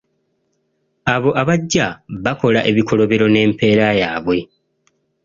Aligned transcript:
Abo 1.13 1.29
abajja 1.41 1.87
bakola 2.23 2.59
ebikolobero 2.69 3.25
n’empeera 3.29 3.87
yaabwe. 4.01 4.37